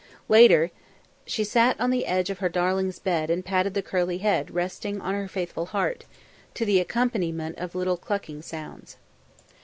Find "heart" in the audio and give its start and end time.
5.67-6.05